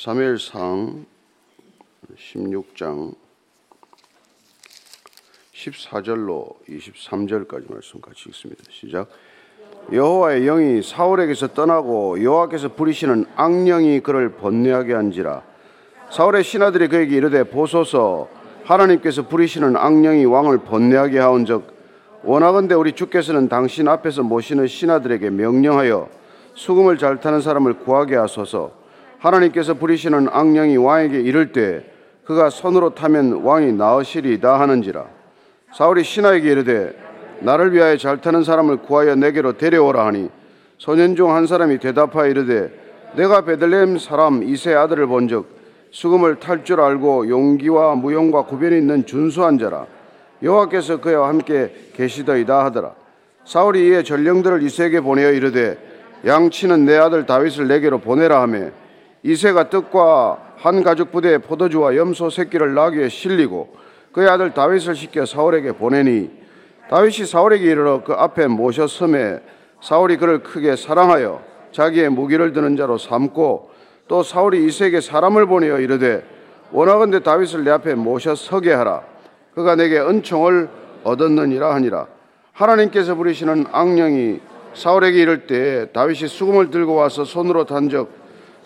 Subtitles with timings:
[0.00, 1.06] 사무엘상
[2.16, 3.14] 16장
[5.52, 8.62] 14절로 23절까지 말씀 같이 읽습니다.
[8.70, 9.08] 시작.
[9.92, 15.42] 여호와의 영이 사울에게서 떠나고 여호와께서 부리시는 악령이 그를 번뇌하게 한지라
[16.12, 18.28] 사울의 신하들이 그에게 이르되 보소서
[18.62, 21.76] 하나님께서 부리시는 악령이 왕을 번뇌하게 하온즉
[22.22, 26.08] 원하건대 우리 주께서는 당신 앞에서 모시는 신하들에게 명령하여
[26.54, 28.77] 수금을 잘 타는 사람을 구하게 하소서
[29.18, 31.82] 하나님께서 부리시는 악령이 왕에게 이를 때
[32.24, 35.06] 그가 손으로 타면 왕이 나으시리다 하는지라.
[35.74, 36.92] 사울이 신하에게 이르되
[37.40, 40.28] 나를 위하여 잘 타는 사람을 구하여 내게로 데려오라 하니
[40.78, 42.70] 소년 중 한 사람이 대답하여 이르되
[43.16, 45.46] 내가 베들레헴 사람 이세 아들을 본즉
[45.90, 49.86] 수금을 탈 줄 알고 용기와 무용과 구별이 있는 준수한 자라.
[50.42, 52.92] 여호와께서 그와 함께 계시더이다 하더라.
[53.44, 55.78] 사울이 이에 전령들을 이세에게 보내어 이르되
[56.26, 58.70] 양치는 내 아들 다윗을 내게로 보내라 하며
[59.22, 63.76] 이세가 뜻과 한 가죽 부대에 포도주와 염소 새끼를 나귀에 실리고
[64.12, 66.30] 그의 아들 다윗을 시켜 사울에게 보내니
[66.90, 69.40] 다윗이 사울에게 이르러 그 앞에 모셔 섬에
[69.80, 73.70] 사울이 그를 크게 사랑하여 자기의 무기를 드는 자로 삼고
[74.08, 76.24] 또 사울이 이세에게 사람을 보내어 이르되
[76.72, 79.02] 원하건대 다윗을 내 앞에 모셔 서게 하라.
[79.54, 80.68] 그가 내게 은총을
[81.04, 82.06] 얻었느니라 하니라.
[82.52, 84.40] 하나님께서 부리시는 악령이
[84.74, 88.10] 사울에게 이를 때 다윗이 수금을 들고 와서 손으로 단적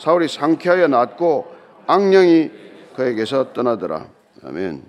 [0.02, 1.46] 사울이 상쾌하여 낫고
[1.86, 2.50] 악령이
[2.96, 4.08] 그에게서 떠나더라
[4.42, 4.82] 아멘.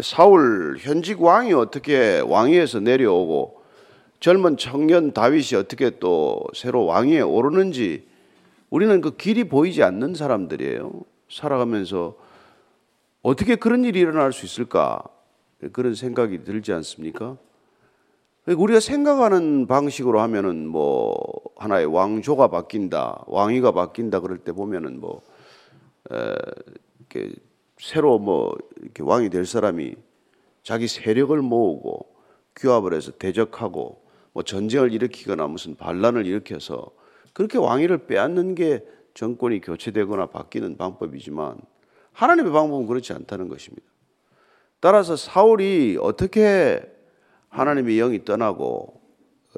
[0.00, 3.62] 사울 현직 왕이 어떻게 왕위에서 내려오고
[4.20, 8.08] 젊은 청년 다윗이 어떻게 또 새로 왕위에 오르는지
[8.70, 10.90] 우리는 그 길이 보이지 않는 사람들이에요.
[11.30, 12.16] 살아가면서
[13.20, 15.02] 어떻게 그런 일이 일어날 수 있을까?
[15.74, 17.36] 그런 생각이 들지 않습니까?
[18.54, 21.14] 우리가 생각하는 방식으로 하면은 뭐
[21.56, 25.22] 하나의 왕조가 바뀐다, 왕위가 바뀐다 그럴 때 보면은 뭐
[26.10, 26.34] 에,
[26.98, 27.34] 이렇게
[27.78, 29.94] 새로 뭐 이렇게 왕이 될 사람이
[30.62, 32.06] 자기 세력을 모으고
[32.56, 34.02] 규합을 해서 대적하고
[34.32, 36.90] 뭐 전쟁을 일으키거나 무슨 반란을 일으켜서
[37.34, 38.84] 그렇게 왕위를 빼앗는 게
[39.14, 41.58] 정권이 교체되거나 바뀌는 방법이지만
[42.12, 43.86] 하나님의 방법은 그렇지 않다는 것입니다.
[44.80, 46.97] 따라서 사울이 어떻게
[47.48, 49.00] 하나님의 영이 떠나고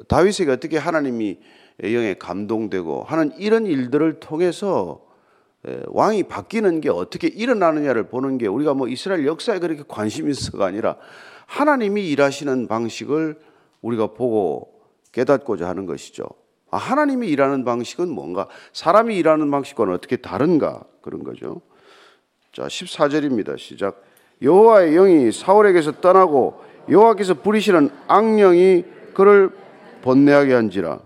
[0.07, 1.39] 다윗에게 어떻게 하나님이
[1.83, 5.05] 영에 감동되고 하는 이런 일들을 통해서
[5.87, 10.95] 왕이 바뀌는 게 어떻게 일어나느냐를 보는 게 우리가 뭐 이스라엘 역사에 그렇게 관심 있어가 아니라
[11.45, 13.39] 하나님이 일하시는 방식을
[13.81, 14.81] 우리가 보고
[15.11, 16.25] 깨닫고자 하는 것이죠.
[16.71, 18.47] 아, 하나님이 일하는 방식은 뭔가?
[18.71, 20.83] 사람이 일하는 방식과는 어떻게 다른가?
[21.01, 21.61] 그런 거죠.
[22.53, 23.57] 자, 14절입니다.
[23.57, 24.03] 시작.
[24.41, 29.51] 여호와의 영이 사울에게서 떠나고 여호와께서 부리시는 악령이 그를
[30.01, 30.99] 번뇌하게 한지라.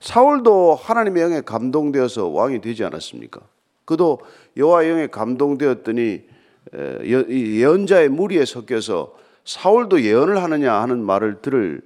[0.00, 3.40] 사울도 하나님의 영에 감동되어서 왕이 되지 않았습니까?
[3.84, 4.20] 그도
[4.56, 6.22] 여호와의 영에 감동되었더니
[6.74, 11.80] 예언자의 무리에 섞여서 사울도 예언을 하느냐 하는 말을 들을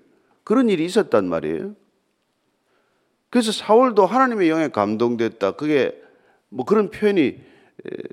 [0.44, 1.74] 그런 일이 있었단 말이에요.
[3.28, 5.52] 그래서 사울도 하나님의 영에 감동됐다.
[5.52, 6.00] 그게
[6.48, 7.38] 뭐 그런 표현이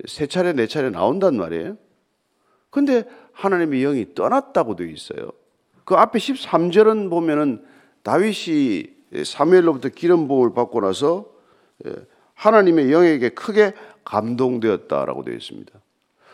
[0.06, 1.78] 세 차례 네 차례 나온단 말이에요.
[2.70, 3.04] 근데
[3.38, 5.32] 하나님의 영이 떠났다고 되어 있어요.
[5.86, 7.64] 그 앞에 13절은 보면은
[8.04, 8.86] 다윗이
[9.24, 11.30] 사무엘로부터 기름 부음을 받고 나서
[12.34, 15.72] 하나님의 영에게 크게 감동되었다라고 되어 있습니다.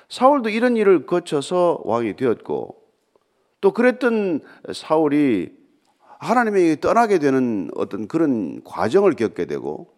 [0.08, 2.82] 사울도 이런 일을 거쳐서 왕이 되었고
[3.60, 4.42] 또 그랬던
[4.74, 5.52] 사울이
[6.20, 9.94] 하나님의 떠나게 되는 어떤 그런 과정을 겪게 되고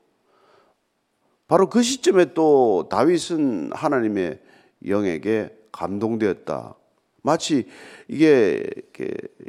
[1.47, 4.39] 바로 그 시점에 또 다윗은 하나님의
[4.87, 6.75] 영에게 감동되었다.
[7.25, 7.67] 마치
[8.07, 8.63] 이게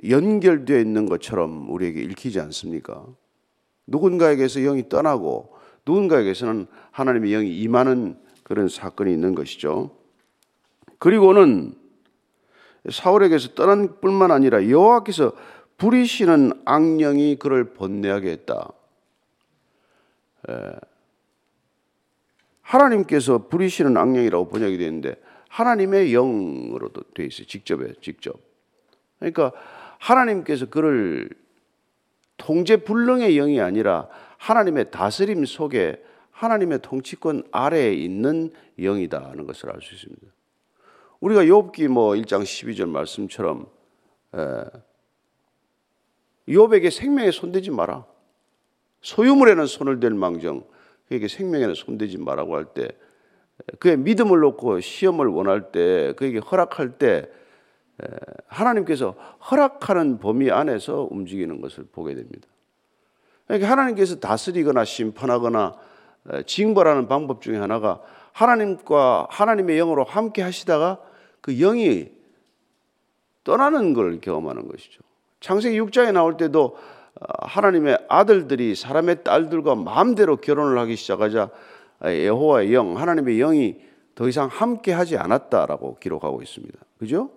[0.09, 3.07] 연결되어 있는 것처럼 우리에게 읽히지 않습니까?
[3.87, 5.55] 누군가에게서 영이 떠나고
[5.85, 9.91] 누군가에게서는 하나님의 영이 임하는 그런 사건이 있는 것이죠.
[10.99, 11.75] 그리고는
[12.91, 15.33] 사울에게서 떠난 뿐만 아니라 여호와께서
[15.77, 18.73] 부리시는 악령이 그를 번뇌하게 했다.
[22.63, 25.17] 하나님께서 부리시는 악령이라고 번역이 되는데
[25.57, 27.47] 하나님의 영으로도 되어 있어요.
[27.47, 28.39] 직접에 직접.
[29.19, 29.53] 그러니까
[29.99, 31.31] 하나님께서 그를
[32.37, 39.95] 통제 불능의 영이 아니라 하나님의 다스림 속에 하나님의 통치권 아래에 있는 영이다는 것을 알 수
[39.95, 40.27] 있습니다.
[41.21, 43.67] 우리가 욥기 뭐 1장 12절 말씀처럼
[46.47, 48.05] 욥에게 생명에 손대지 마라.
[49.01, 50.65] 소유물에는 손을 댈 망정
[51.09, 52.89] 그에게 생명에는 손대지 마라고 할 때
[53.79, 57.29] 그의 믿음을 놓고 시험을 원할 때 그에게 허락할 때
[58.49, 59.15] 하나님께서
[59.51, 62.47] 허락하는 범위 안에서 움직이는 것을 보게 됩니다.
[63.47, 65.75] 그러니까 하나님께서 다스리거나 심판하거나
[66.47, 68.01] 징벌하는 방법 중에 하나가
[68.33, 70.99] 하나님과 하나님의 영으로 함께 하시다가
[71.41, 72.11] 그 영이
[73.45, 75.01] 떠나는 걸 경험하는 것이죠.
[75.41, 76.77] 창세기 6장에 나올 때도
[77.19, 81.49] 어, 하나님의 아들들이 사람의 딸들과 마음대로 결혼을 하기 시작하자
[82.03, 83.77] 여호와의 영, 하나님의 영이
[84.15, 86.79] 더 이상 함께 하지 않았다라고 기록하고 있습니다.
[86.99, 87.31] 그죠?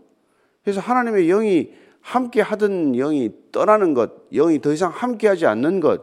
[0.64, 1.72] 그래서 하나님의 영이
[2.02, 6.02] 함께 하던 영이 떠나는 것, 영이 더 이상 함께 하지 않는 것,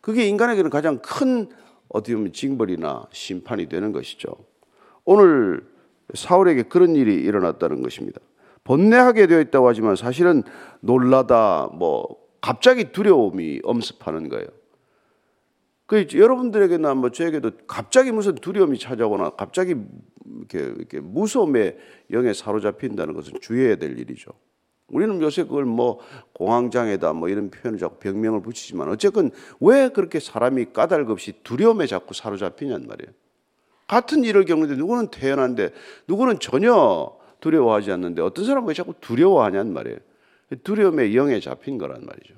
[0.00, 1.48] 그게 인간에게는 가장 큰
[1.88, 4.34] 어떻게 보면 징벌이나 심판이 되는 것이죠.
[5.04, 5.64] 오늘
[6.12, 8.20] 사울에게 그런 일이 일어났다는 것입니다.
[8.64, 10.42] 번뇌하게 되어 있다고 하지만 사실은
[10.80, 14.46] 놀라다, 뭐, 갑자기 두려움이 엄습하는 거예요.
[15.86, 19.76] 그 여러분들에게나 뭐 저에게도 갑자기 무슨 두려움이 찾아오거나 갑자기
[20.38, 21.76] 이렇게, 이렇게 무서움의
[22.10, 24.30] 영에 사로잡힌다는 것은 주의해야 될 일이죠.
[24.88, 25.98] 우리는 요새 그걸 뭐
[26.34, 32.14] 공황장애다 뭐 이런 표현을 자꾸 병명을 붙이지만 어쨌건 왜 그렇게 사람이 까닭 없이 두려움에 자꾸
[32.14, 33.12] 사로잡히냔 말이에요.
[33.86, 35.70] 같은 일을 겪는데 누구는 태어난데
[36.08, 39.98] 누구는 전혀 두려워하지 않는데 어떤 사람은 왜 자꾸 두려워하냔 말이에요.
[40.62, 42.34] 두려움의 영에 잡힌 거란 말이죠.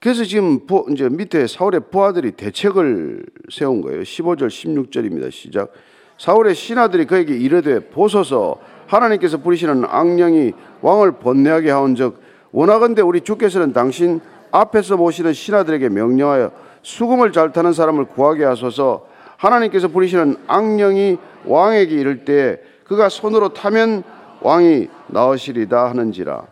[0.00, 0.60] 그래서 지금
[0.92, 4.02] 이제 밑에 사울의 부하들이 대책을 세운 거예요.
[4.02, 5.30] 15절, 16절입니다.
[5.32, 5.72] 시작.
[6.18, 10.52] 사울의 신하들이 그에게 이르되 보소서 하나님께서 부리시는 악령이
[10.82, 12.20] 왕을 번뇌하게 하온즉
[12.52, 16.52] 원하건대 우리 주께서는 당신 앞에서 모시는 신하들에게 명령하여
[16.82, 19.06] 수금을 잘 타는 사람을 구하게 하소서
[19.36, 24.02] 하나님께서 부리시는 악령이 왕에게 이를 때 그가 손으로 타면
[24.40, 26.46] 왕이 나으시리다 하는지라.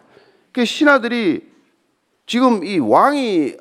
[0.52, 1.55] 그 신하들이
[2.26, 3.56] 지금 이 왕이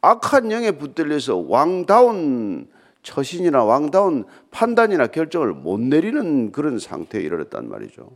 [0.00, 2.68] 악한 영에 붙들려서 왕다운
[3.02, 8.10] 처신이나 왕다운 판단이나 결정을 못 내리는 그런 상태에 이르렀단 말이죠.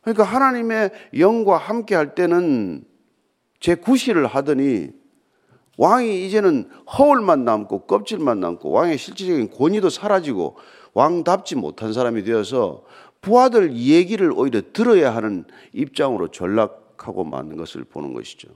[0.00, 2.84] 그러니까 하나님의 영과 함께 할 때는
[3.60, 4.90] 제 구실을 하더니
[5.76, 10.56] 왕이 이제는 허울만 남고 껍질만 남고 왕의 실질적인 권위도 사라지고
[10.94, 12.84] 왕답지 못한 사람이 되어서
[13.20, 18.48] 부하들 얘기를 오히려 들어야 하는 입장으로 전락 하고 마는 것을 보는 것이죠.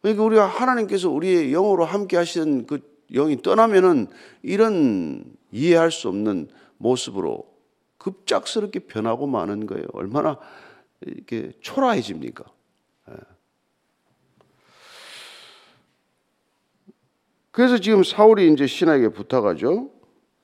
[0.00, 2.80] 그러니까 우리가 하나님께서 우리의 영으로 함께 하시는 그
[3.12, 4.06] 영이 떠나면은
[4.42, 7.48] 이런 이해할 수 없는 모습으로
[7.98, 9.86] 급작스럽게 변하고 마는 거예요.
[9.92, 10.38] 얼마나
[11.00, 12.44] 이렇게 초라해집니까?
[13.10, 13.14] 예.
[17.50, 19.90] 그래서 지금 사울이 이제 신하에게 부탁하죠.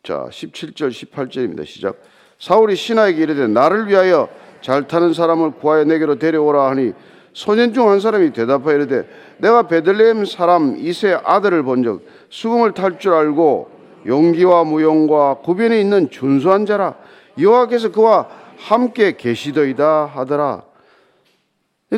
[0.03, 1.65] 자, 17절, 18절입니다.
[1.65, 2.03] 시작.
[2.39, 4.29] 사울이 신하에게 이르되 나를 위하여
[4.65, 6.95] 잘 타는 사람을 구하여 내게로 데려오라 하니
[7.35, 9.07] 소년 중 한 사람이 대답하여 이르되
[9.37, 12.01] 내가 베들레헴 사람 이세 아들을 본적
[12.31, 13.69] 수금을 탈 줄 알고
[14.07, 16.97] 용기와 무용과 구변에 있는 준수한 자라
[17.39, 18.27] 여호와께서 그와
[18.57, 20.65] 함께 계시더이다 하더라.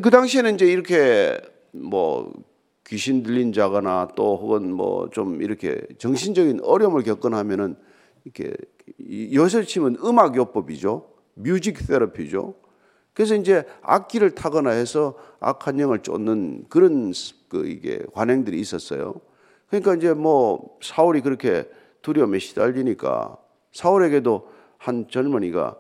[0.02, 1.38] 그 당시에는 이제 이렇게
[1.70, 2.32] 뭐
[2.88, 7.76] 귀신 들린 자거나 또 혹은 뭐 좀 이렇게 정신적인 어려움을 겪거나 하면은
[8.24, 8.54] 이렇게
[9.34, 11.15] 요새 치면 음악 요법이죠.
[11.36, 12.54] 뮤직 테라피죠.
[13.14, 17.12] 그래서 이제 악기를 타거나 해서 악한 영을 쫓는 그런
[17.48, 19.14] 그 이게 관행들이 있었어요.
[19.68, 21.68] 그러니까 이제 뭐 사울이 그렇게
[22.02, 23.36] 두려움에 시달리니까
[23.72, 24.48] 사울에게도
[24.78, 25.76] 한 젊은이가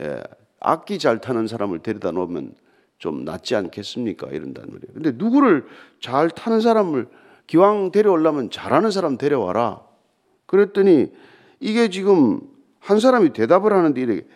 [0.00, 0.22] 예,
[0.60, 2.54] 악기 잘 타는 사람을 데려다 놓으면
[2.98, 4.28] 좀 낫지 않겠습니까?
[4.28, 4.92] 이런단 말이에요.
[4.92, 5.66] 근데 누구를
[6.00, 7.08] 잘 타는 사람을
[7.46, 9.82] 기왕 데려오려면 잘하는 사람 데려와라.
[10.46, 11.12] 그랬더니
[11.60, 12.40] 이게 지금
[12.80, 14.26] 한 사람이 대답을 하는데 이렇게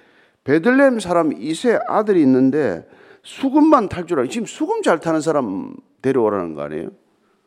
[0.45, 2.87] 베들렘 사람 이세 아들이 있는데
[3.23, 4.29] 수금만 탈 줄 알아.
[4.29, 6.91] 지금 수금 잘 타는 사람 데려오라는 거 아니에요?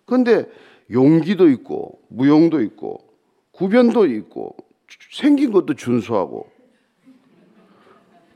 [0.05, 0.47] 그런데
[0.91, 2.99] 용기도 있고 무용도 있고
[3.51, 4.55] 구변도 있고
[5.11, 6.51] 생긴 것도 준수하고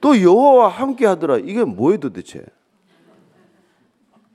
[0.01, 1.37] 또 여호와와 함께 하더라.
[1.37, 2.43] 이게 뭐예요 도대체?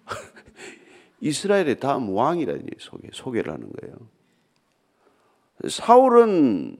[1.20, 3.94] 이스라엘의 다음 왕이라니 소개, 소개를 하는 거예요.
[5.68, 6.76] 사울은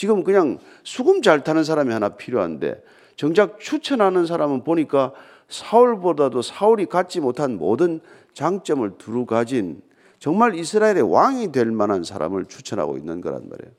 [0.00, 2.82] 지금 그냥 수금 잘 타는 사람이 하나 필요한데
[3.16, 5.12] 정작 추천하는 사람은 보니까
[5.50, 8.00] 사울보다도 사울이 갖지 못한 모든
[8.32, 9.82] 장점을 두루 가진
[10.18, 13.74] 정말 이스라엘의 왕이 될 만한 사람을 추천하고 있는 거란 말이에요.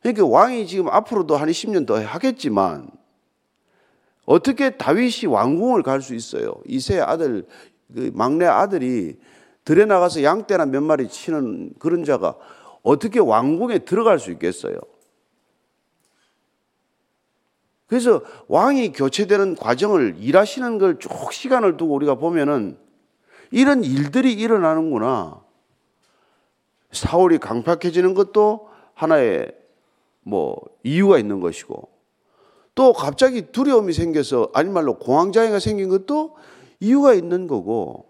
[0.00, 2.88] 그러니까 왕이 지금 앞으로도 한 20년 더 하겠지만
[4.24, 6.54] 어떻게 다윗이 왕궁을 갈 수 있어요?
[6.64, 7.46] 이세 아들,
[7.94, 9.18] 그 막내 아들이
[9.66, 12.34] 들에 나가서 양떼나 몇 마리 치는 그런 자가
[12.82, 14.78] 어떻게 왕궁에 들어갈 수 있겠어요?
[17.88, 22.78] 그래서 왕이 교체되는 과정을 일하시는 걸 쭉 시간을 두고 우리가 보면은
[23.50, 25.42] 이런 일들이 일어나는구나.
[26.92, 29.52] 사울이 강팍해지는 것도 하나의
[30.22, 31.88] 뭐 이유가 있는 것이고
[32.74, 36.36] 또 갑자기 두려움이 생겨서 아니 말로 공황장애가 생긴 것도
[36.80, 38.06] 이유가 있는 거고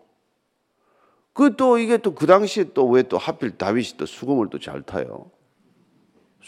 [1.32, 4.82] 그 또 이게 또 그 당시에 또 왜 또 하필 다윗이 또 수금을 또 잘
[4.82, 5.30] 타요.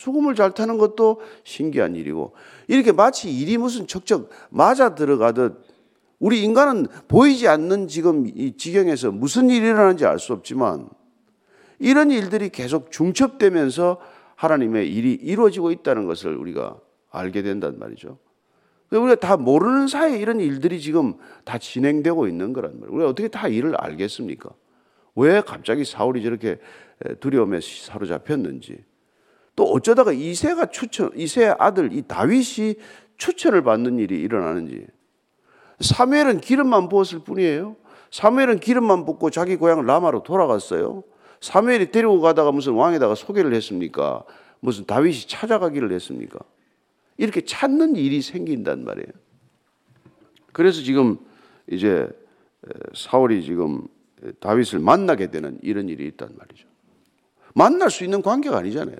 [0.00, 2.32] 수금을 잘 타는 것도 신기한 일이고
[2.68, 5.62] 이렇게 마치 일이 무슨 척척 맞아 들어가듯
[6.18, 10.88] 우리 인간은 보이지 않는 지금 이 지경에서 무슨 일이 일어나는지 알 수 없지만
[11.78, 14.00] 이런 일들이 계속 중첩되면서
[14.36, 16.78] 하나님의 일이 이루어지고 있다는 것을 우리가
[17.10, 18.18] 알게 된단 말이죠.
[18.90, 21.14] 우리가 다 모르는 사이에 이런 일들이 지금
[21.44, 22.94] 다 진행되고 있는 거란 말이에요.
[22.94, 24.48] 우리가 어떻게 다 일을 알겠습니까?
[25.16, 26.58] 왜 갑자기 사울이 저렇게
[27.20, 28.89] 두려움에 사로잡혔는지.
[29.60, 32.76] 또 어쩌다가 이세가 추천, 이세의 아들 이 다윗이
[33.18, 34.86] 추천을 받는 일이 일어나는지.
[35.80, 37.76] 사무엘은 기름만 부었을 뿐이에요.
[38.10, 41.04] 사무엘은 기름만 붓고 자기 고향 라마로 돌아갔어요.
[41.42, 44.24] 사무엘이 데리고 가다가 무슨 왕에다가 소개를 했습니까?
[44.60, 46.38] 무슨 다윗이 찾아가기를 했습니까?
[47.18, 49.12] 이렇게 찾는 일이 생긴단 말이에요.
[50.54, 51.18] 그래서 지금
[51.70, 52.08] 이제
[52.94, 53.86] 사울이 지금
[54.40, 56.66] 다윗을 만나게 되는 이런 일이 있단 말이죠.
[57.54, 58.96] 만날 수 있는 관계가 아니잖아요.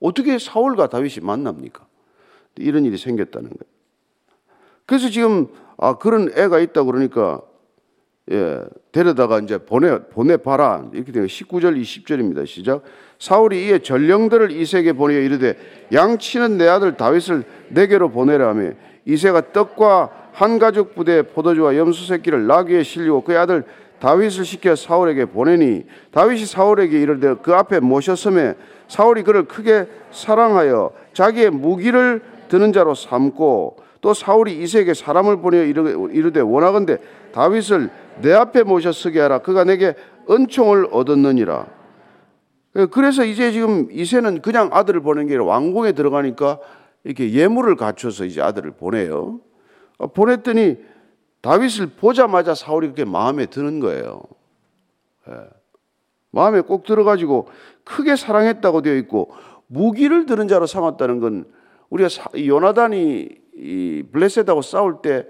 [0.00, 1.86] 어떻게 사울과 다윗이 만납니까?
[2.56, 3.76] 이런 일이 생겼다는 거예요.
[4.86, 7.40] 그래서 지금 아 그런 애가 있다 그러니까
[8.30, 8.60] 예,
[8.90, 12.46] 데려다가 이제 보내 보내 봐라 이렇게 되면 19절 20절입니다.
[12.46, 12.82] 시작.
[13.18, 15.56] 사울이 이에 전령들을 이세에게 보내어 이르되
[15.92, 18.72] 양치는 내 아들 다윗을 내게로 보내라 하며
[19.04, 23.64] 이세가 떡과 한 가족 부대 포도주와 염소 새끼를 나귀에 실리고 그의 아들
[24.00, 28.54] 다윗을 시켜 사울에게 보내니 다윗이 사울에게 이르되 그 앞에 모셨음에
[28.88, 36.40] 사울이 그를 크게 사랑하여 자기의 무기를 드는 자로 삼고 또 사울이 이세에게 사람을 보내어 이르되
[36.40, 36.98] 원하건대
[37.32, 37.90] 다윗을
[38.22, 39.94] 내 앞에 모셔 서게 하라 그가 내게
[40.30, 41.66] 은총을 얻었느니라
[42.90, 46.60] 그래서 이제 지금 이세는 그냥 아들을 보낸 게 아니라 왕궁에 들어가니까
[47.04, 49.40] 이렇게 예물을 갖춰서 이제 아들을 보내요.
[49.98, 50.76] 어, 보냈더니
[51.40, 54.20] 다윗을 보자마자 사울이 그렇게 마음에 드는 거예요.
[55.28, 55.34] 예.
[56.32, 57.48] 마음에 꼭 들어가지고
[57.86, 59.30] 크게 사랑했다고 되어 있고
[59.66, 61.44] 무기를 드는 자로 삼았다는 건
[61.88, 65.24] 우리가 요나단이 이 블레셋하고 싸울 때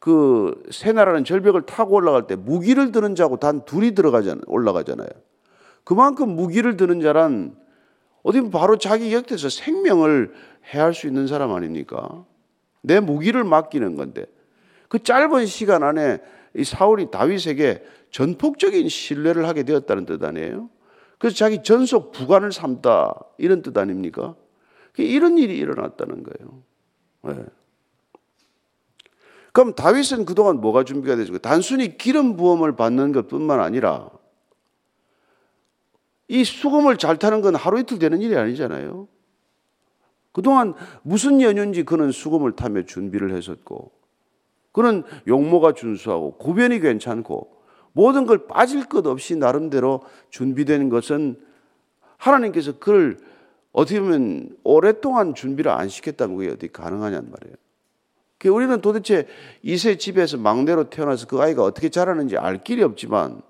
[0.00, 4.40] 그 세나라는 절벽을 타고 올라갈 때 무기를 드는 자고 단 둘이 들어가잖아요.
[4.46, 5.08] 올라가잖아요.
[5.84, 7.54] 그만큼 무기를 드는 자란
[8.22, 10.32] 어디 바로 자기 곁에서 생명을
[10.74, 12.24] 해할 수 있는 사람 아닙니까?
[12.82, 14.24] 내 무기를 맡기는 건데
[14.88, 16.18] 그 짧은 시간 안에
[16.56, 20.70] 이 사울이 다윗에게 전폭적인 신뢰를 하게 되었다는 뜻 아니에요?
[21.20, 24.36] 그래서 자기 전속 부관을 삼다 이런 뜻 아닙니까?
[24.96, 26.62] 이런 일이 일어났다는 거예요.
[27.22, 27.44] 네.
[29.52, 31.36] 그럼 다윗은 그동안 뭐가 준비가 되죠?
[31.38, 34.08] 단순히 기름 부음을 받는 것뿐만 아니라
[36.26, 39.06] 이 수금을 잘 타는 건 하루 이틀 되는 일이 아니잖아요.
[40.32, 40.72] 그동안
[41.02, 43.92] 무슨 연유인지 그는 수금을 타며 준비를 했었고,
[44.72, 47.59] 그는 용모가 준수하고 구변이 괜찮고
[47.92, 51.36] 모든 걸 빠질 것 없이 나름대로 준비된 것은
[52.16, 53.18] 하나님께서 그를
[53.72, 57.56] 어떻게 보면 오랫동안 준비를 안 시켰다면 그게 어떻게 가능하냔 말이에요.
[58.54, 59.26] 우리는 도대체
[59.62, 63.42] 이세 집에서 막내로 태어나서 그 아이가 어떻게 자라는지 알 길이 없지만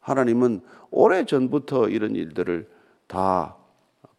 [0.00, 0.60] 하나님은
[0.90, 2.68] 오래 전부터 이런 일들을
[3.06, 3.56] 다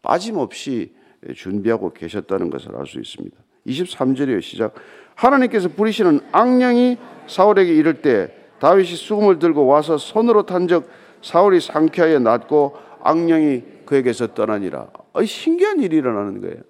[0.02, 0.94] 빠짐없이
[1.34, 3.36] 준비하고 계셨다는 것을 알 수 있습니다.
[3.66, 4.42] 23절이에요.
[4.42, 4.74] 시작.
[5.14, 10.88] 하나님께서 부리시는 악령이 사울에게 이를 때 다윗이 수금을 들고 와서 손으로 탄적
[11.20, 14.88] 사울이 상쾌하여 낫고 악령이 그에게서 떠나니라.
[15.12, 16.62] 어, 신기한 일이 일어나는 거예요.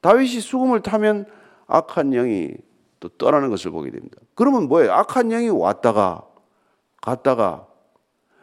[0.00, 1.26] 다윗이 수금을 타면
[1.68, 2.50] 악한 영이
[2.98, 4.16] 또 떠나는 것을 보게 됩니다.
[4.34, 4.92] 그러면 뭐예요?
[4.92, 6.26] 악한 영이 왔다가
[7.00, 7.68] 갔다가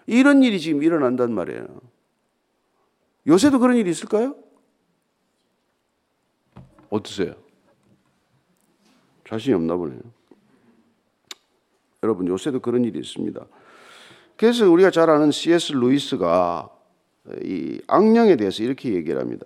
[0.07, 1.67] 이런 일이 지금 일어난단 말이에요.
[3.27, 4.33] 요새도 그런 일이 있을까요?
[6.89, 7.35] 어떠세요?
[9.27, 10.14] 자신이 없나 보네요.
[12.05, 13.43] 여러분, 요새도 그런 일이 있습니다.
[14.37, 15.73] 그래서 우리가 잘 아는 C.S.
[15.73, 16.69] 루이스가
[17.43, 19.45] 이 악령에 대해서 이렇게 얘기를 합니다.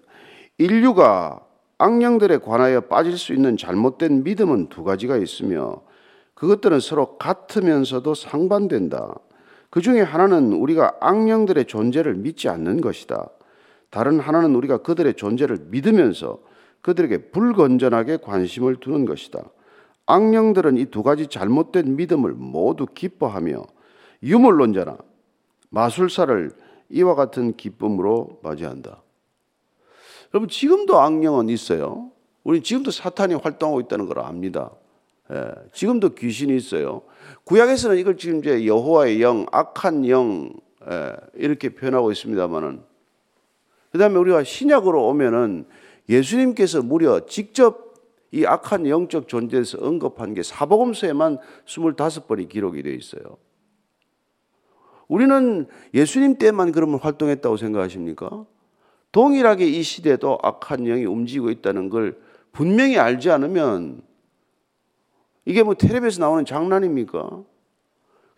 [0.58, 1.40] 인류가
[1.78, 5.82] 악령들에 관하여 빠질 수 있는 잘못된 믿음은 두 가지가 있으며
[6.34, 9.16] 그것들은 서로 같으면서도 상반된다.
[9.70, 13.30] 그 중에 하나는 우리가 악령들의 존재를 믿지 않는 것이다.
[13.90, 16.40] 다른 하나는 우리가 그들의 존재를 믿으면서
[16.82, 19.44] 그들에게 불건전하게 관심을 두는 것이다.
[20.10, 23.64] 악령들은 이 두 가지 잘못된 믿음을 모두 기뻐하며
[24.24, 24.98] 유물론자나
[25.70, 26.52] 마술사를
[26.90, 29.04] 이와 같은 기쁨으로 맞이한다.
[30.34, 32.10] 여러분 지금도 악령은 있어요.
[32.44, 34.72] 우리 지금도 사탄이 활동하고 있다는 걸 압니다.
[35.32, 37.04] 예, 지금도 귀신이 있어요.
[37.44, 40.52] 구약에서는 이걸 지금 이제 여호와의 영, 악한 영
[40.90, 42.82] 예, 이렇게 표현하고 있습니다만은
[43.92, 45.66] 그 다음에 우리가 신약으로 오면은
[46.10, 47.89] 예수님께서 무려 직접
[48.32, 53.38] 이 악한 영적 존재에서 언급한 게 사복음서에만 25번이 기록이 되어 있어요.
[55.08, 58.46] 우리는 예수님 때만 그러면 활동했다고 생각하십니까?
[59.12, 62.22] 동일하게 이 시대도 악한 영이 움직이고 있다는 걸
[62.52, 64.04] 분명히 알지 않으면
[65.46, 67.44] 이게 뭐 텔레비에서 나오는 장난입니까?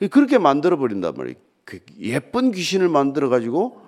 [0.09, 1.37] 그렇게 만들어 버린단 말이에요.
[1.65, 3.81] 그 예쁜 귀신을 만들어 가지고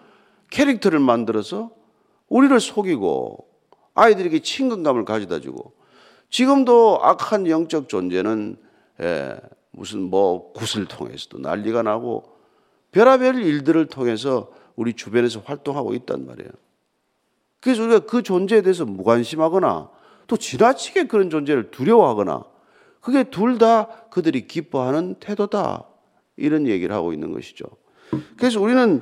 [0.49, 1.71] 캐릭터를 만들어서
[2.27, 3.47] 우리를 속이고
[3.93, 5.73] 아이들에게 친근감을 가져다 주고
[6.33, 8.57] 지금도 악한 영적 존재는
[9.01, 9.37] 예,
[9.69, 12.23] 무슨 뭐 굿을 통해서도 난리가 나고
[12.91, 16.49] 별의별 일들을 통해서 우리 주변에서 활동하고 있단 말이에요.
[17.59, 19.89] 그래서 우리가 그 존재에 대해서 무관심하거나
[20.25, 22.43] 또 지나치게 그런 존재를 두려워하거나
[22.99, 25.85] 그게 둘 다 그들이 기뻐하는 태도다.
[26.37, 27.65] 이런 얘기를 하고 있는 것이죠.
[28.37, 29.01] 그래서 우리는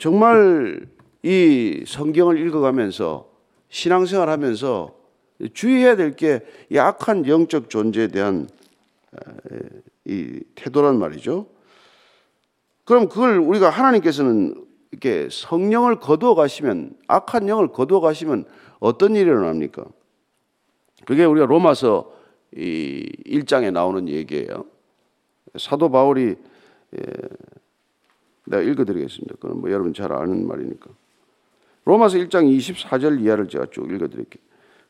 [0.00, 0.86] 정말
[1.22, 3.28] 이 성경을 읽어가면서
[3.68, 5.03] 신앙생활 하면서
[5.52, 6.40] 주의해야 될 게
[6.72, 8.48] 약한 영적 존재에 대한
[10.04, 11.46] 이 태도란 말이죠.
[12.84, 18.44] 그럼 그걸 우리가 하나님께서는 이렇게 성령을 거두어 가시면 악한 영을 거두어 가시면
[18.78, 19.84] 어떤 일이 일어납니까?
[21.04, 22.12] 그게 우리가 로마서
[22.56, 24.66] 이 1장에 나오는 얘기예요.
[25.58, 26.36] 사도 바울이
[26.96, 27.02] 예,
[28.44, 29.34] 내가 읽어드리겠습니다.
[29.40, 30.90] 그건 뭐 여러분 잘 아는 말이니까.
[31.86, 34.42] 로마서 1장 24절 이하를 제가 쭉 읽어드릴게요.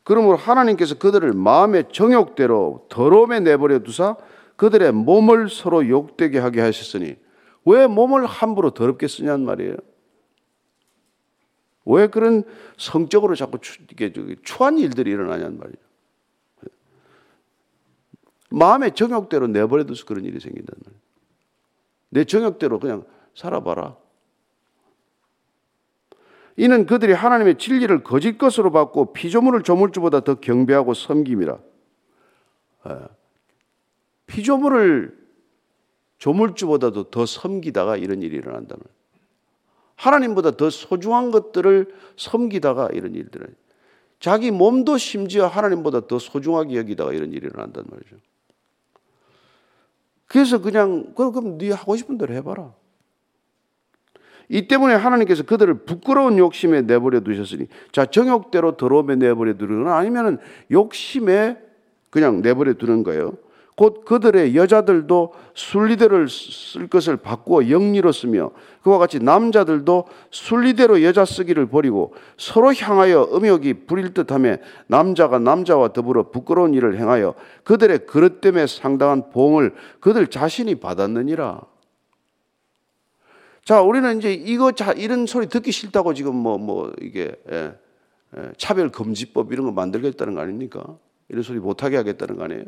[0.05, 4.15] 그러므로 하나님께서 그들을 마음의 정욕대로 더러움에 내버려 두사
[4.55, 7.15] 그들의 몸을 서로 욕되게 하게 하셨으니
[7.65, 9.75] 왜 몸을 함부로 더럽게 쓰냐는 말이에요.
[11.85, 12.43] 왜 그런
[12.77, 15.85] 성적으로 자꾸 추, 이게 추한 일들이 일어나냐는 말이에요.
[18.51, 21.01] 마음의 정욕대로 내버려 둬서 그런 일이 생긴다는 말이에요.
[22.09, 23.97] 내 정욕대로 그냥 살아봐라.
[26.57, 31.57] 이는 그들이 하나님의 진리를 거짓 것으로 받고 피조물을 조물주보다 더 경배하고 섬김이라.
[32.89, 32.99] 예.
[34.27, 35.25] 피조물을
[36.17, 38.81] 조물주보다도 더 섬기다가 이런 일이 일어난다는
[39.95, 43.53] 하나님보다 더 소중한 것들을 섬기다가 이런 일들을
[44.19, 48.15] 자기 몸도 심지어 하나님보다 더 소중하게 여기다가 이런 일이 일어난단 말이죠.
[50.25, 52.73] 그래서 그냥 그럼 네 하고 싶은 대로 해봐라.
[54.49, 60.37] 이 때문에 하나님께서 그들을 부끄러운 욕심에 내버려 두셨으니 자 정욕대로 더러움에 내버려 두거나 아니면은
[60.71, 61.57] 욕심에
[62.09, 63.33] 그냥 내버려 두는 거예요.
[63.75, 71.65] 곧 그들의 여자들도 순리대로 쓸 것을 바꾸어 영리로 쓰며 그와 같이 남자들도 순리대로 여자 쓰기를
[71.65, 78.65] 버리고 서로 향하여 음욕이 부릴 듯하며 남자가 남자와 더불어 부끄러운 일을 행하여 그들의 그릇 때문에
[78.67, 81.74] 상당한 보응을 그들 자신이 받았느니라.
[83.65, 87.75] 자, 우리는 이제 이거 자 이런 소리 듣기 싫다고 지금 뭐뭐 뭐 이게 예,
[88.37, 90.99] 예, 차별 금지법 이런 거 만들겠다는 거 아닙니까?
[91.29, 92.63] 이런 소리 못 하게 하겠다는 거 아니에요?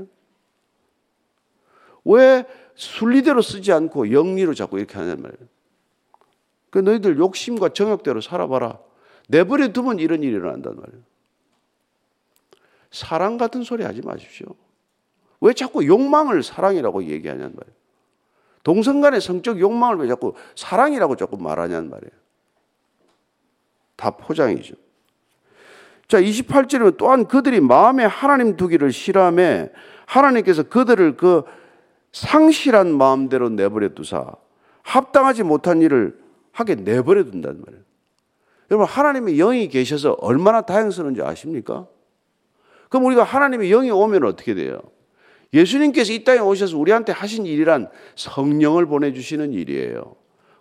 [2.03, 5.47] 왜 순리대로 쓰지 않고 영리로 자꾸 이렇게 하냔 말이에요.
[6.71, 8.79] 그 너희들 욕심과 정욕대로 살아봐라.
[9.29, 11.03] 내버려 두면 이런 일이 일어난단 말이에요.
[12.89, 14.47] 사랑 같은 소리 하지 마십시오.
[15.41, 17.76] 왜 자꾸 욕망을 사랑이라고 얘기하냔 말이에요.
[18.63, 22.11] 동성 간의 성적 욕망을 왜 자꾸 사랑이라고 자꾸 말하냔 말이에요.
[23.95, 24.75] 다 포장이죠.
[26.07, 29.71] 자, 28절에는 또한 그들이 마음에 하나님 두기를 싫어함에
[30.05, 31.43] 하나님께서 그들을 그
[32.13, 34.25] 상실한 마음대로 내버려 두사
[34.83, 36.17] 합당하지 못한 일을
[36.51, 37.83] 하게 내버려 둔단 말이에요.
[38.71, 41.87] 여러분 하나님의 영이 계셔서 얼마나 다행스러운지 아십니까?
[42.89, 44.79] 그럼 우리가 하나님의 영이 오면 어떻게 돼요?
[45.53, 50.15] 예수님께서 이 땅에 오셔서 우리한테 하신 일이란 성령을 보내주시는 일이에요.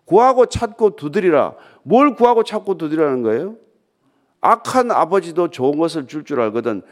[0.04, 1.54] 구하고 찾고 두드리라.
[1.82, 3.56] 뭘 구하고 찾고 두드리라는 거예요?
[4.40, 6.82] 악한 아버지도 좋은 것을 줄줄 줄 알거든.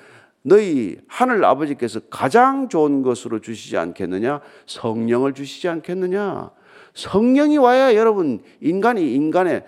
[0.43, 4.41] 너희 하늘 아버지께서 가장 좋은 것으로 주시지 않겠느냐?
[4.67, 6.51] 성령을 주시지 않겠느냐?
[6.95, 9.65] 성령이 와야 여러분 인간이 인간의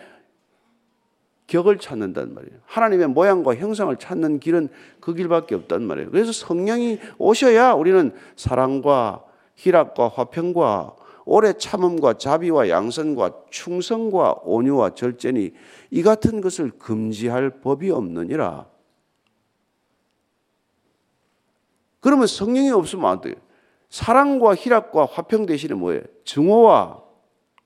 [1.47, 2.59] 격을 찾는단 말이에요.
[2.67, 4.69] 하나님의 모양과 형상을 찾는 길은
[5.01, 6.11] 그 길밖에 없단 말이에요.
[6.11, 15.53] 그래서 성령이 오셔야 우리는 사랑과 희락과 화평과 오래 참음과 자비와 양선과 충성과 온유와 절제니
[15.91, 18.67] 이 같은 것을 금지할 법이 없느니라.
[22.01, 23.35] 그러면 성령이 없으면 안 돼요.
[23.89, 26.03] 사랑과 희락과 화평 대신에 뭐예요?
[26.25, 27.03] 증오와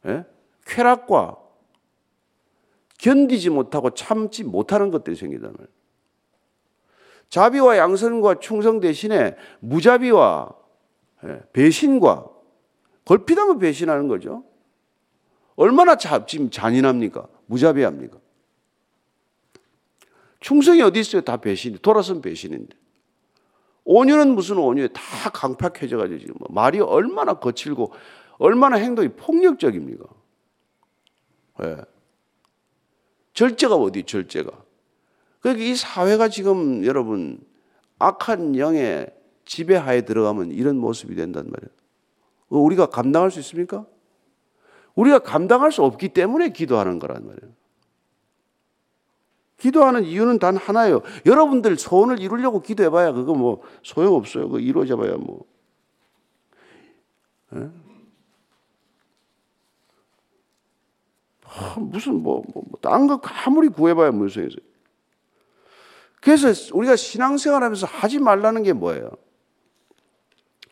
[0.07, 0.25] 예?
[0.67, 1.37] 쾌락과
[3.01, 5.69] 견디지 못하고 참지 못하는 것들이 생기단 말이에요.
[7.31, 10.55] 자비와 양선과 충성 대신에 무자비와
[11.25, 12.29] 예, 배신과
[13.05, 14.45] 걸핏하면 배신하는 거죠.
[15.57, 17.29] 얼마나 자, 지금 잔인합니까?
[17.47, 18.19] 무자비합니까?
[20.41, 21.23] 충성이 어디 있어요?
[21.23, 21.79] 다 배신.
[21.83, 22.77] 돌아선 배신인데.
[23.85, 27.93] 온유는 무슨 온유에 다 강팍해져가지고 지금 뭐 말이 얼마나 거칠고
[28.39, 30.05] 얼마나 행동이 폭력적입니까?
[31.65, 31.77] 예.
[33.41, 34.51] 절제가 어디 절제가?
[35.41, 37.41] 그러니까 이 사회가 지금 여러분
[37.99, 39.07] 악한 영의
[39.47, 41.71] 지배하에 들어가면 이런 모습이 된단 말이에요.
[42.51, 43.87] 우리가 감당할 수 있습니까?
[44.95, 47.55] 우리가 감당할 수 없기 때문에 기도하는 거란 말이에요.
[49.57, 51.01] 기도하는 이유는 단 하나예요.
[51.25, 54.49] 여러분들 소원을 이루려고 기도해봐야 그거 뭐 소용없어요.
[54.49, 55.47] 그거 이루어져봐야 뭐.
[61.53, 64.71] 아, 무슨 뭐, 뭐, 뭐, 딴거 아무리 구해봐야 무슨 소용있어요.
[66.21, 69.11] 그래서 우리가 신앙생활 하면서 하지 말라는 게 뭐예요?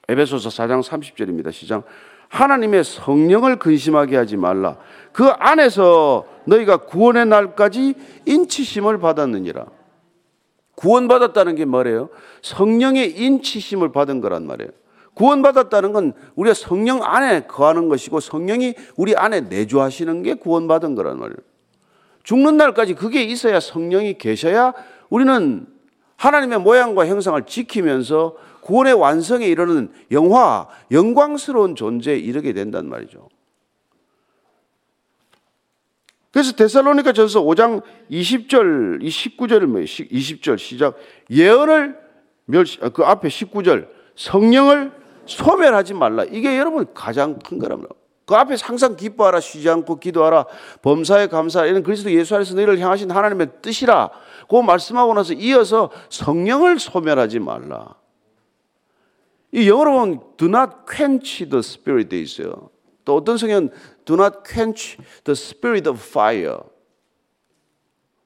[0.08, 1.52] 에베소서 4장 30절입니다.
[1.52, 1.84] 시작.
[2.28, 4.76] 하나님의 성령을 근심하게 하지 말라.
[5.12, 7.94] 그 안에서 너희가 구원의 날까지
[8.26, 9.66] 인치심을 받았느니라.
[10.74, 12.10] 구원받았다는 게 뭐래요?
[12.42, 14.70] 성령의 인치심을 받은 거란 말이에요.
[15.18, 21.37] 구원받았다는 건 우리가 성령 안에 거하는 것이고 성령이 우리 안에 내주하시는 게 구원받은 거란 말이에요.
[22.22, 24.72] 죽는 날까지 그게 있어야 성령이 계셔야
[25.11, 25.66] 우리는
[26.16, 33.28] 하나님의 모양과 형상을 지키면서 구원의 완성에 이르는 영화, 영광스러운 존재에 이르게 된단 말이죠.
[36.31, 40.96] 그래서 데살로니가 전서 5장 20절, 19절, 20절 시작.
[41.31, 41.98] 예언을
[42.44, 44.97] 멸시, 그 앞에 19절, 성령을
[45.28, 46.24] 소멸하지 말라.
[46.24, 47.94] 이게 여러분 가장 큰 거랍니다.
[48.24, 50.46] 그 앞에 항상 기뻐하라, 쉬지 않고 기도하라,
[50.82, 51.70] 범사에 감사하라.
[51.70, 54.10] 이런 그리스도 예수 안에서 너희를 향하신 하나님의 뜻이라.
[54.50, 57.94] 그 말씀하고 나서 이어서 성령을 소멸하지 말라.
[59.52, 62.68] 이 영어로 보면 do not quench the spirit 돼 있어요.
[63.06, 63.70] 또 어떤 성경은
[64.04, 66.58] do not quench the spirit of fire.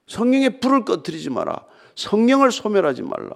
[0.09, 1.65] 성령의 불을 꺼뜨리지 마라.
[1.95, 3.35] 성령을 소멸하지 말라.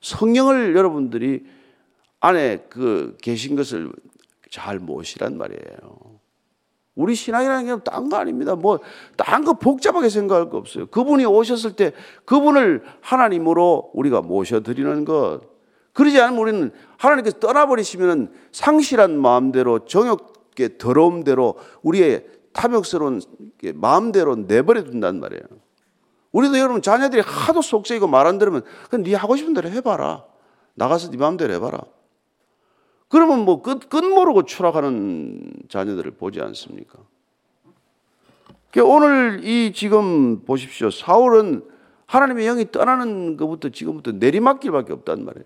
[0.00, 1.44] 성령을 여러분들이
[2.20, 3.90] 안에 그 계신 것을
[4.50, 6.20] 잘 모시란 말이에요.
[6.96, 8.54] 우리 신앙이라는 게 딴 거 아닙니다.
[8.56, 8.78] 뭐,
[9.16, 10.86] 딴 거 복잡하게 생각할 거 없어요.
[10.86, 11.92] 그분이 오셨을 때
[12.26, 15.40] 그분을 하나님으로 우리가 모셔드리는 것.
[15.94, 23.20] 그러지 않으면 우리는 하나님께서 떠나버리시면 상실한 마음대로 정욕의 더러움대로 우리의 탐욕스러운
[23.74, 25.42] 마음대로 내버려 둔단 말이에요.
[26.32, 30.24] 우리도 여러분 자녀들이 하도 속세이고 말 안 들으면 그냥 네 하고 싶은 대로 해봐라.
[30.74, 31.80] 나가서 네 마음대로 해봐라.
[33.10, 37.00] 그러면 뭐 끝, 끝 모르고 추락하는 자녀들을 보지 않습니까?
[38.70, 40.90] 그러니까 오늘 이 지금 보십시오.
[40.90, 41.64] 사울은
[42.06, 45.44] 하나님의 영이 떠나는 것부터 지금부터 내리막길밖에 없단 말이에요.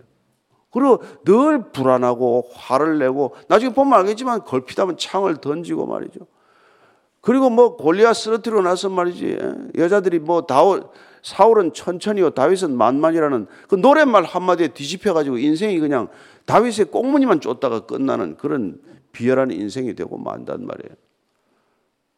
[0.70, 6.26] 그리고 늘 불안하고 화를 내고 나중에 보면 알겠지만 걸핏하면 창을 던지고 말이죠.
[7.22, 9.38] 그리고 뭐 골리앗 쓰러뜨리고 나서 말이지
[9.78, 10.90] 여자들이 뭐 다우
[11.24, 16.08] 사울은 천천히요 다윗은 만만이라는 그 노랫말 한마디에 뒤집혀 가지고 인생이 그냥
[16.44, 18.78] 다윗의 꽁무니만 쫓다가 끝나는 그런
[19.12, 20.94] 비열한 인생이 되고 만단 말이에요.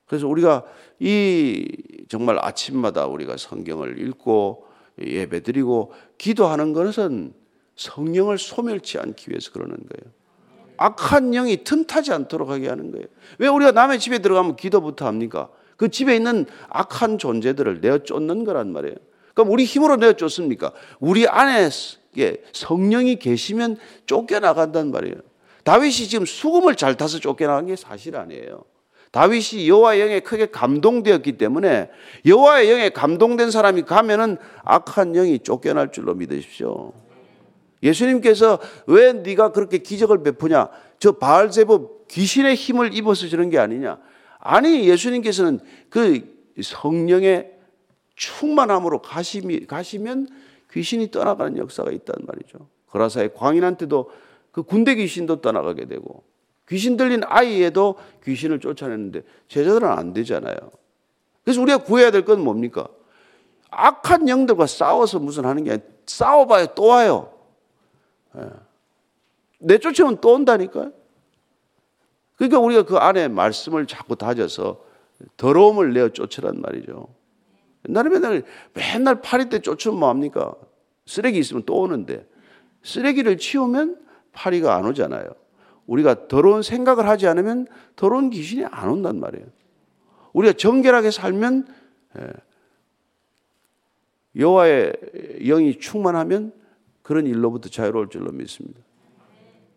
[0.06, 0.64] 그래서 우리가
[0.98, 1.68] 이
[2.08, 4.66] 정말 아침마다 우리가 성경을 읽고
[5.00, 7.32] 예배드리고 기도하는 것은
[7.76, 10.14] 성령을 소멸치 않기 위해서 그러는 거예요.
[10.78, 13.06] 악한 영이 틈타지 않도록 하게 하는 거예요.
[13.38, 15.48] 왜 우리가 남의 집에 들어가면 기도부터 합니까?
[15.76, 18.96] 그 집에 있는 악한 존재들을 내어 쫓는 거란 말이에요.
[19.34, 20.72] 그럼 우리 힘으로 내어 쫓습니까?
[20.98, 21.68] 우리 안에
[22.52, 25.16] 성령이 계시면 쫓겨나간단 말이에요.
[25.64, 28.64] 다윗이 지금 수금을 잘 타서 쫓겨나간 게 사실 아니에요.
[29.10, 31.90] 다윗이 여호와의 영에 크게 감동되었기 때문에
[32.24, 36.92] 여호와의 영에 감동된 사람이 가면은 악한 영이 쫓겨날 줄로 믿으십시오.
[37.82, 40.68] 예수님께서 왜 네가 그렇게 기적을 베푸냐?
[40.98, 43.98] 저 바알제법 귀신의 힘을 입어서 저런 게 아니냐?
[44.46, 47.52] 아니 예수님께서는 그 성령의
[48.14, 50.28] 충만함으로 가시미, 가시면
[50.72, 52.68] 귀신이 떠나가는 역사가 있단 말이죠.
[52.88, 54.10] 거라사의 광인한테도
[54.52, 56.22] 그 군대 귀신도 떠나가게 되고
[56.68, 60.56] 귀신 들린 아이에도 귀신을 쫓아내는데 제자들은 안 되잖아요.
[61.44, 62.88] 그래서 우리가 구해야 될 건 뭡니까?
[63.70, 67.32] 악한 영들과 싸워서 무슨 하는 게 아니라 싸워봐야 또 와요.
[68.36, 68.42] 예.
[69.58, 70.92] 내쫓으면 또 온다니까요.
[72.36, 74.84] 그러니까 우리가 그 안에 말씀을 자꾸 다져서
[75.36, 77.08] 더러움을 내어 쫓으란 말이죠.
[77.88, 78.42] 옛날에 맨날,
[78.74, 80.54] 맨날 파리 때 쫓으면 뭐합니까?
[81.06, 82.26] 쓰레기 있으면 또 오는데
[82.82, 83.98] 쓰레기를 치우면
[84.32, 85.30] 파리가 안 오잖아요.
[85.86, 89.46] 우리가 더러운 생각을 하지 않으면 더러운 귀신이 안 온단 말이에요.
[90.32, 91.66] 우리가 정결하게 살면
[92.18, 92.26] 예,
[94.36, 94.92] 여호와의
[95.40, 96.52] 영이 충만하면
[97.02, 98.80] 그런 일로부터 자유로울 줄로 믿습니다.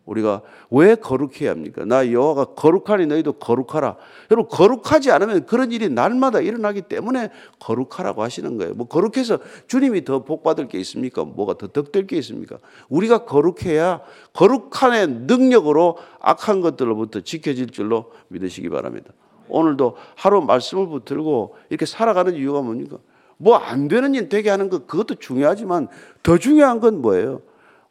[0.10, 0.42] 우리가
[0.72, 1.86] 왜 거룩해야 합니까?
[1.86, 3.96] 나 여호와가 거룩하니 너희도 거룩하라.
[4.32, 8.74] 여러분 거룩하지 않으면 그런 일이 날마다 일어나기 때문에 거룩하라고 하시는 거예요.
[8.74, 11.24] 뭐 거룩해서 주님이 더 복 받을 게 있습니까?
[11.24, 12.58] 뭐가 더 덕될 게 있습니까?
[12.90, 14.02] 우리가 거룩해야
[14.34, 19.12] 거룩한의 능력으로 악한 것들로부터 지켜질 줄로 믿으시기 바랍니다.
[19.48, 22.98] 오늘도 하루 말씀을 붙들고 이렇게 살아가는 이유가 뭡니까?
[23.38, 25.88] 뭐 안 되는 일 되게 하는 것 그것도 중요하지만
[26.24, 27.42] 더 중요한 건 뭐예요?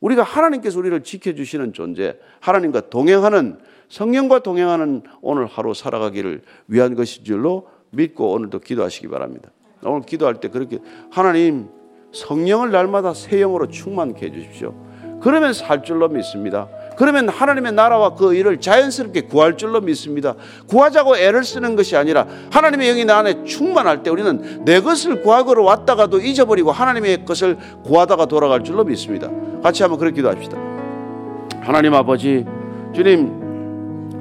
[0.01, 3.59] 우리가 하나님께서 우리를 지켜주시는 존재, 하나님과 동행하는
[3.89, 9.51] 성령과 동행하는 오늘 하루 살아가기를 위한 것인 줄로 믿고 오늘도 기도하시기 바랍니다.
[9.83, 10.79] 오늘 기도할 때 그렇게
[11.11, 11.69] 하나님
[12.13, 14.75] 성령을 날마다 새 영으로 충만케 해 주십시오.
[15.21, 16.69] 그러면 살 줄로 믿습니다.
[16.99, 20.35] 그러면 하나님의 나라와 그 일을 자연스럽게 구할 줄로 믿습니다.
[20.67, 25.63] 구하자고 애를 쓰는 것이 아니라 하나님의 영이 나 안에 충만할 때 우리는 내 것을 구하고로
[25.63, 29.31] 왔다가도 잊어버리고 하나님의 것을 구하다가 돌아갈 줄로 믿습니다.
[29.63, 30.59] 같이 한번 그렇게 기도합시다.
[31.61, 32.45] 하나님 아버지,
[32.93, 33.48] 주님,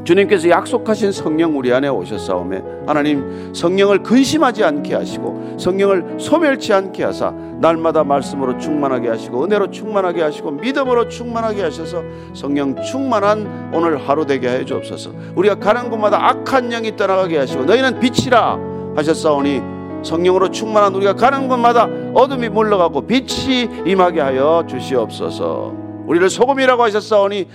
[0.07, 7.33] 주님께서 약속하신 성령 우리 안에 오셨사오매 하나님 성령을 근심하지 않게 하시고 성령을 소멸치 않게 하사
[7.59, 14.47] 날마다 말씀으로 충만하게 하시고 은혜로 충만하게 하시고 믿음으로 충만하게 하셔서 성령 충만한 오늘 하루 되게
[14.47, 15.11] 해 주옵소서.
[15.35, 18.59] 우리가 가는 곳마다 악한 영이 떠나가게 하시고 너희는 빛이라
[18.95, 19.61] 하셨사오니
[20.03, 25.87] 성령으로 충만한 우리가 가는 곳마다 어둠이 물러가고 빛이 임하게 하여 주시옵소서.
[26.05, 27.47] 우리를 소금이라고 하셨사오니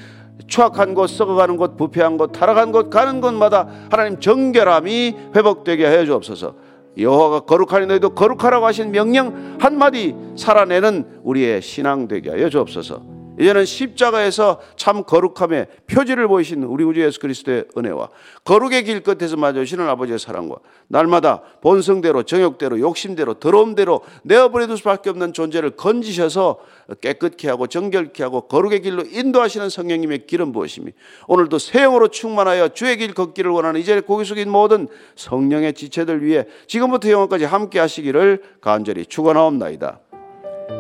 [0.47, 6.55] 추악한 곳, 썩어가는 곳, 부패한 곳, 타락한 곳 가는 곳마다 하나님 정결함이 회복되게 해 주옵소서.
[6.99, 13.12] 여호와가 거룩하니 너희도 거룩하라고 하신 명령 한마디 살아내는 우리의 신앙 되게 하여 주옵소서.
[13.39, 18.09] 이제는 십자가에서 참 거룩함의 표지를 보이신 우리 구주 예수 그리스도의 은혜와
[18.45, 20.57] 거룩의 길 끝에서 마주시는 아버지의 사랑과
[20.89, 26.59] 날마다 본성대로 정욕대로 욕심대로 더러움대로 내어버려둘 수밖에 없는 존재를 건지셔서
[27.01, 30.93] 깨끗케 하고 정결케 하고 거룩의 길로 인도하시는 성령님의 길은 무엇이니
[31.27, 37.11] 오늘도 세영으로 충만하여 주의 길 걷기를 원하는 이제 고기 숙인 모든 성령의 지체들 위해 지금부터
[37.11, 40.01] 영원까지 함께 하시기를 간절히 축원하옵나이다.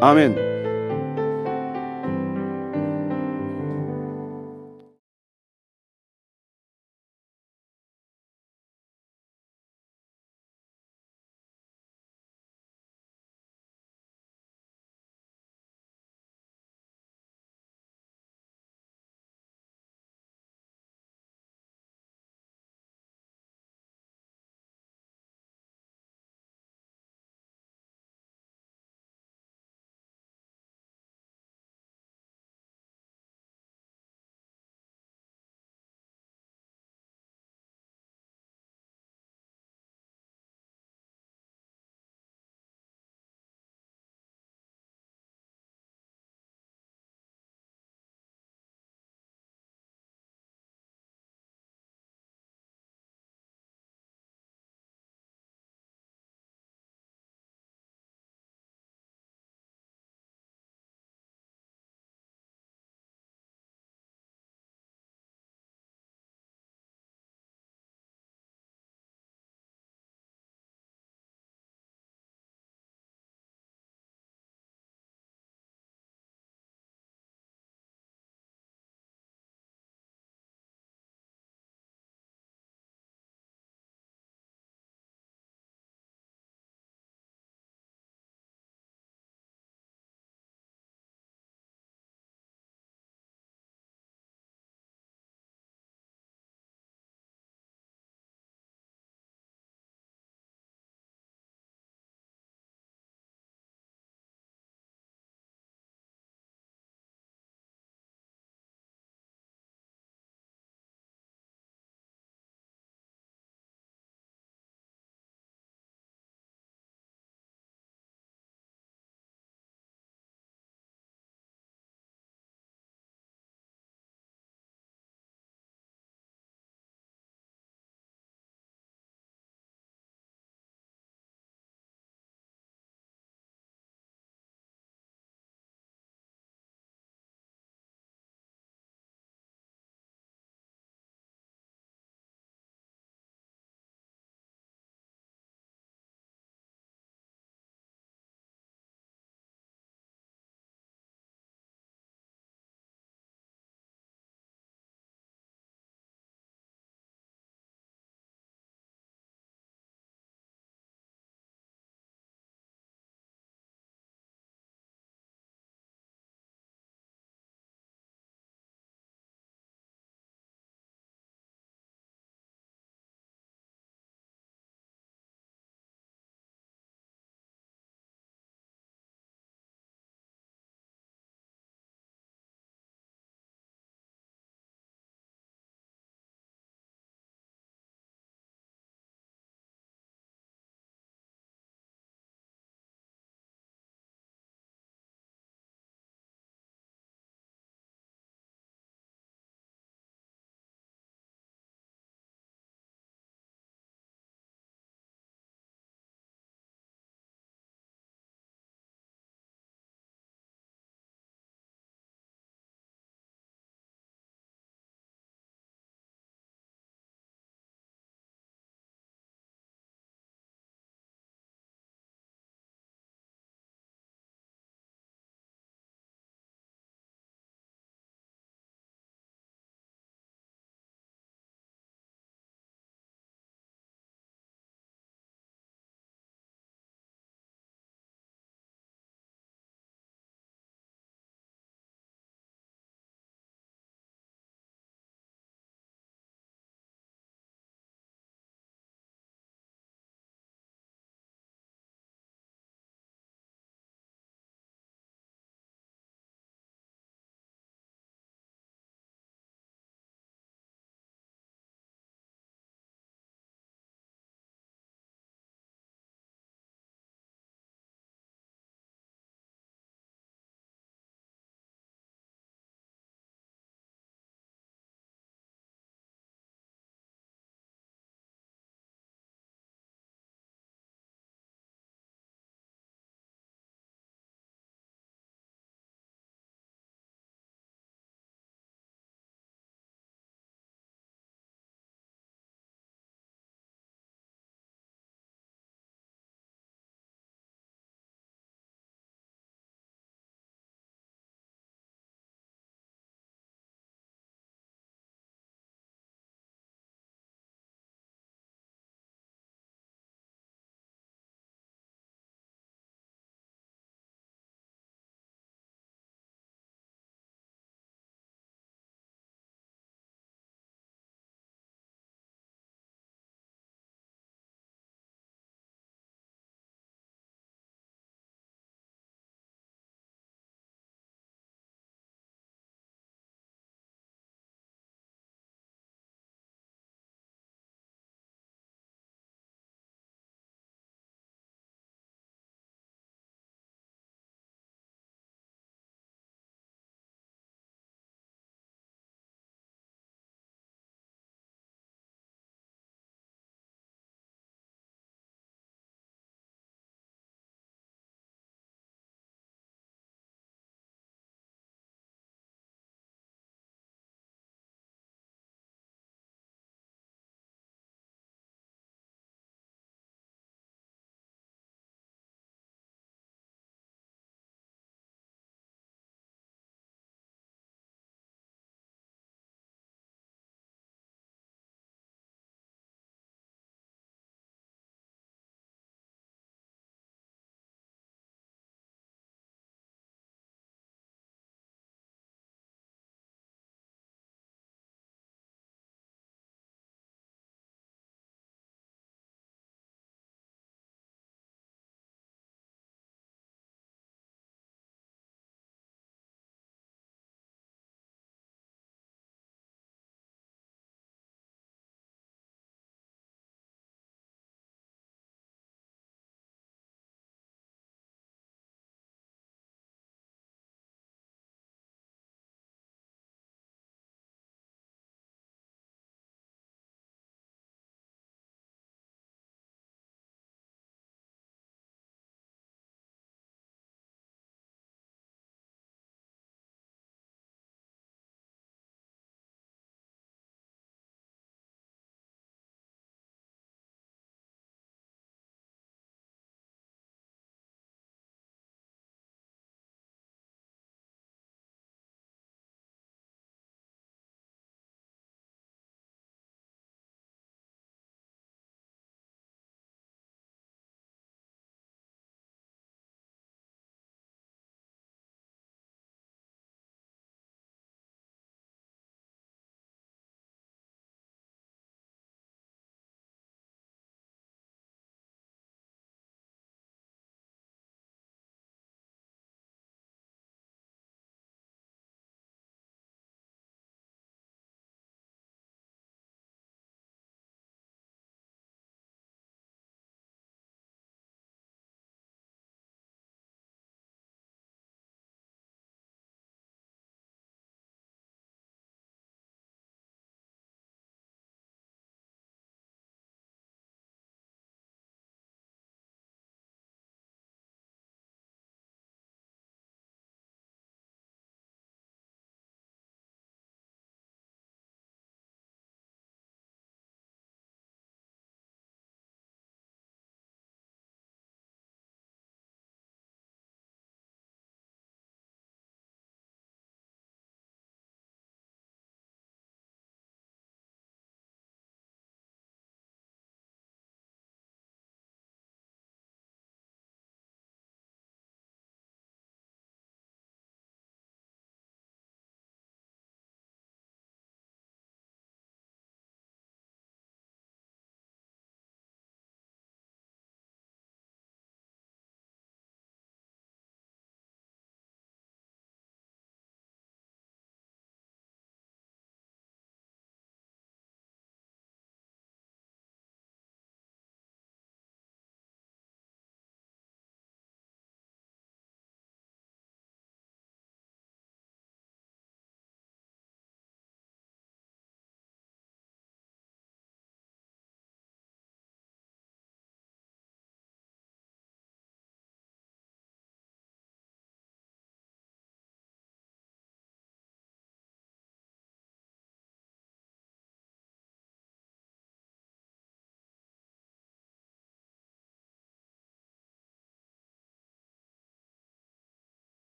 [0.00, 0.67] 아멘.